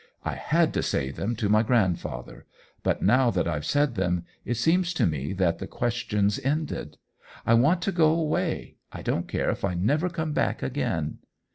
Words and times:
I 0.25 0.33
had 0.33 0.73
to 0.73 0.81
say 0.81 1.11
them 1.11 1.35
to 1.35 1.47
my 1.47 1.61
grandfather; 1.61 2.47
but 2.81 3.03
now 3.03 3.29
that 3.29 3.47
IVe 3.47 3.63
said 3.63 3.93
them, 3.93 4.25
it 4.43 4.55
seems 4.55 4.95
to 4.95 5.05
me 5.05 5.31
that 5.33 5.59
the 5.59 5.67
question's 5.67 6.39
ended. 6.39 6.97
I 7.45 7.53
want 7.53 7.83
to 7.83 7.91
go 7.91 8.09
away— 8.09 8.77
I 8.91 9.03
don't 9.03 9.27
care 9.27 9.51
if 9.51 9.63
I 9.63 9.75
never 9.75 10.09
come 10.09 10.33
back 10.33 10.63
again." 10.63 11.19